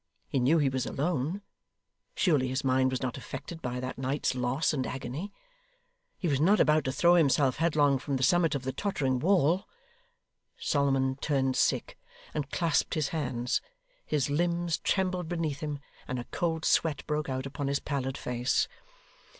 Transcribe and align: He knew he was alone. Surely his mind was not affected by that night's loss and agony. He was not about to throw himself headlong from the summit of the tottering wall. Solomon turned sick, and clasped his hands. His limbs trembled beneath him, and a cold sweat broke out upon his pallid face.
He 0.27 0.39
knew 0.39 0.57
he 0.57 0.67
was 0.67 0.87
alone. 0.87 1.43
Surely 2.15 2.47
his 2.47 2.63
mind 2.63 2.89
was 2.89 3.03
not 3.03 3.19
affected 3.19 3.61
by 3.61 3.79
that 3.79 3.99
night's 3.99 4.33
loss 4.33 4.73
and 4.73 4.87
agony. 4.87 5.31
He 6.17 6.27
was 6.27 6.41
not 6.41 6.59
about 6.59 6.85
to 6.85 6.91
throw 6.91 7.13
himself 7.13 7.57
headlong 7.57 7.99
from 7.99 8.15
the 8.17 8.23
summit 8.23 8.55
of 8.55 8.63
the 8.63 8.73
tottering 8.73 9.19
wall. 9.19 9.67
Solomon 10.57 11.17
turned 11.17 11.55
sick, 11.55 11.99
and 12.33 12.49
clasped 12.49 12.95
his 12.95 13.09
hands. 13.09 13.61
His 14.03 14.27
limbs 14.27 14.79
trembled 14.79 15.29
beneath 15.29 15.59
him, 15.59 15.77
and 16.07 16.17
a 16.17 16.23
cold 16.31 16.65
sweat 16.65 17.05
broke 17.05 17.29
out 17.29 17.45
upon 17.45 17.67
his 17.67 17.79
pallid 17.79 18.17
face. 18.17 18.67